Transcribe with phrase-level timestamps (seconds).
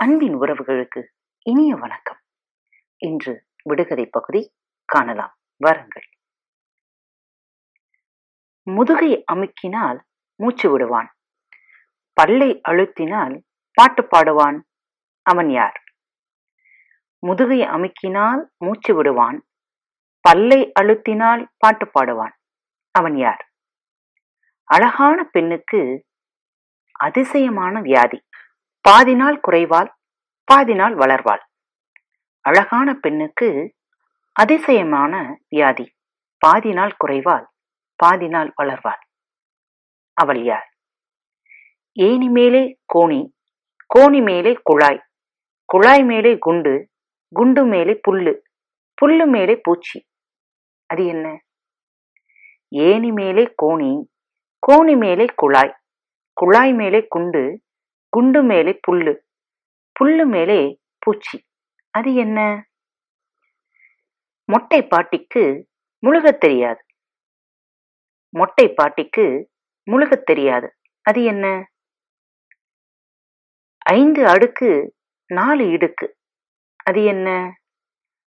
[0.00, 1.06] அன்பின் உறவுகளுக்கு
[1.42, 2.20] இனிய வணக்கம்.
[2.96, 5.38] இன்று விடுகதை பகுதி காணலாம்.
[5.56, 6.02] வாருங்கள்.
[8.62, 9.98] முதுகை அமுக்கினால்
[10.36, 11.16] மூச்சு விடுவான்.
[12.12, 13.42] பல்லை அழுத்தினால்
[13.72, 14.60] பாட்டு பாடுவான்.
[15.22, 15.82] அவன் யார்?
[17.18, 19.46] முதுகை அமுக்கினால் மூச்சு விடுவான்.
[20.20, 22.32] பல்லை அழுத்தினால் பாட்டு பாடுவான்.
[22.90, 23.52] அவன் யார்?
[24.64, 26.04] அழகான பெண்ணுக்கு
[26.92, 28.26] அதிசயமான வியாதி.
[28.80, 29.96] பாதி நாள் குறைவால்
[30.50, 31.42] பாதி நாள் வளர்வாள்.
[32.40, 33.74] அழகான பெண்ணுக்கு
[34.32, 35.86] அதிசயமான வியாதி.
[36.38, 37.46] பாதி நாள் குறைவாள்
[37.96, 39.02] பாதி நாள் வளர்வாள்.
[40.12, 40.68] அவள் யார்?
[41.92, 42.62] ஏணி மேலே
[42.94, 43.20] கோணி
[43.94, 45.02] கோணி மேலே குழாய்
[45.64, 46.88] குழாய் மேலே குண்டு
[47.34, 48.34] குண்டு மேலே புல்லு
[48.98, 50.06] புல்லு மேலே பூச்சி.
[50.86, 51.26] அது என்ன?
[52.68, 53.92] ஏணி மேலே கோணி
[54.62, 55.76] கோணி மேலே குழாய்
[56.32, 57.62] குழாய் மேலே குண்டு
[58.08, 59.14] குண்டு மேலே புல்லு.
[59.98, 61.46] புல்லு மேலே பூச்சி.
[61.90, 62.68] அது என்ன?
[64.44, 65.68] மொட்டை பாட்டிக்கு
[66.06, 66.84] முழுகத் தெரியாது.
[68.28, 69.50] மொட்டை பாட்டிக்கு
[69.90, 70.76] முழுகத் தெரியாது.
[71.00, 71.70] அது என்ன?
[73.78, 74.96] ஐந்து அடுக்கு
[75.26, 76.08] நாலு இடுக்கு.
[76.84, 77.54] அது என்ன?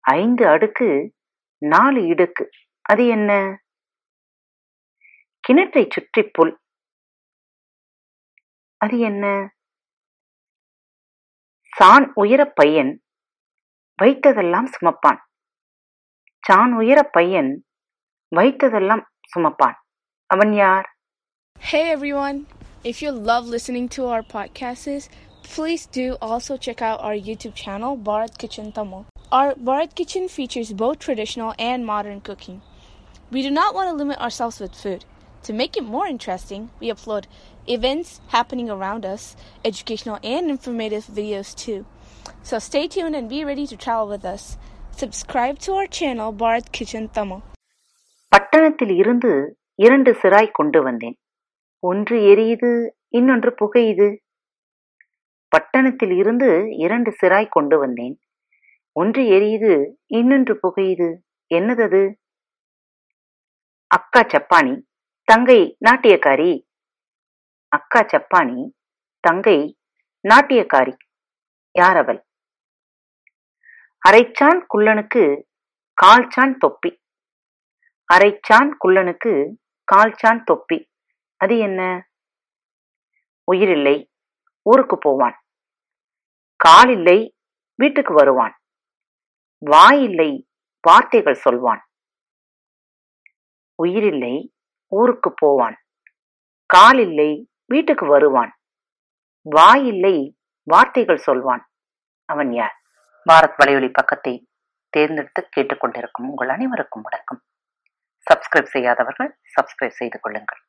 [0.00, 1.14] ஐந்து அடுக்கு
[1.58, 2.48] நாலு இடுக்கு.
[2.80, 3.62] அது என்ன?
[5.48, 6.60] கிணற்றை சுற்றி புல்.
[8.76, 9.52] அது என்ன?
[11.77, 12.91] சான் உயர பையன்
[13.99, 15.19] வைத்ததெல்லாம் சுமப்பான்
[16.43, 17.51] சான் உயர பையன்
[18.31, 19.77] வைத்ததெல்லாம் சுமப்பான்
[20.29, 20.87] அவன் யார்
[21.61, 22.37] Hey everyone!
[22.83, 25.03] If you love listening to our podcasts,
[25.45, 29.01] please do also check out our YouTube channel, Bharat Kitchen Tamil.
[29.31, 32.57] Our Bharat Kitchen features both traditional and modern cooking.
[33.31, 35.05] We do not want to limit ourselves with food.
[35.44, 37.26] To make it more interesting, we upload
[37.68, 41.86] events happening around us, educational and informative videos too.
[42.42, 44.56] So stay tuned and be ready to travel with us.
[44.92, 47.40] Subscribe to our channel, Bharat Kitchen Tamil.
[48.32, 49.30] பட்டணத்தில் இருந்து
[49.78, 51.14] இரண்டு சிராய் கொண்டு வந்தேன்
[51.82, 52.70] ஒன்று எரியுது
[53.18, 54.08] இன்னொன்று புகையுது
[55.52, 56.48] பட்டணத்தில் இருந்து
[56.84, 58.16] இரண்டு சிராய் கொண்டு வந்தேன்
[58.96, 59.72] ஒன்று எரியுது
[60.18, 61.08] இன்னொன்று புகையுது
[61.50, 62.02] என்னதது
[63.90, 64.74] அக்கா சப்பானி
[65.32, 66.66] தங்கை நாட்டியக்காரி.
[67.68, 68.72] அக்கா சப்பானி
[69.20, 69.78] தங்கை
[70.28, 70.96] நாட்டியக்காரி.
[71.78, 72.26] யார் அவள்?
[74.08, 75.42] அரைச்சான் குள்ளனுக்கு
[76.02, 77.02] கால்சான் தொப்பி.
[78.14, 79.54] அரைச்சான் குள்ளனுக்கு
[79.92, 80.90] கால்சான் தொப்பி.
[81.36, 82.10] அது என்ன?
[83.52, 84.10] உயிரில்லை
[84.62, 85.42] ஊருக்கு போவான்.
[86.56, 87.36] காலில்லை
[87.74, 88.58] வீட்டுக்கு வருவான்.
[89.70, 90.48] வாயில்லை
[90.80, 91.86] வார்த்தைகள் சொல்வான்.
[93.82, 94.56] உயிரில்லை
[94.88, 95.76] ஊருக்கு போவான்.
[96.66, 98.58] காலில்லை வீட்டுக்கு வருவான்.
[99.42, 101.70] வாயில்லை வார்த்தைகள் சொல்வான்.
[102.24, 102.74] அவன் யார்?
[103.32, 104.48] பாரத் வலையொலி பக்கத்தை
[104.88, 107.42] தேர்ந்தெடுத்து கேட்டுக்கொண்டிருக்கும் உங்கள் அனைவருக்கும் வணக்கம்.
[108.26, 110.60] சப்ஸ்கிரைப் செய்யாதவர்கள் சப்ஸ்கிரைப் செய்து கொள்ளுங்கள்.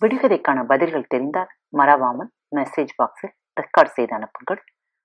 [0.00, 4.64] விடுகதைக்கான பதில்கள் தெரிந்தால் மறவாமல் மெசேஜ் பாக்ஸில் ரெக்கார்ட் செய்து அனுப்புங்கள்.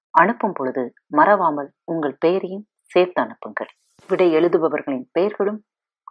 [0.10, 3.70] அனுப்பும் பொழுது மறவாமல் உங்கள் பெயரையும் சேர்த்து அனுப்புங்கள்.
[4.08, 5.64] விடை எழுதுபவர்களின் பெயர்களும்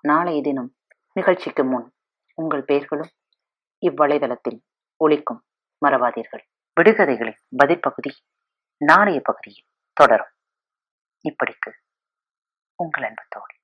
[0.02, 0.74] நாளைய தினம்
[1.12, 1.94] நிகழ்ச்சிக்கு முன்
[2.42, 3.10] உங்கள் பெயர்களும்
[3.86, 4.60] இவ்வலைதளத்தில்
[5.04, 5.40] ஒழிக்கும்
[5.86, 6.44] மறவாதீர்கள்.
[6.80, 8.10] விடுகதைகளின் பதிப்பகுதி
[8.84, 10.32] நாளைய பகுதியில் தொடரும்.
[11.28, 11.70] இப்படிக்கு
[12.82, 13.54] உங்கள் அன்பத்தோடு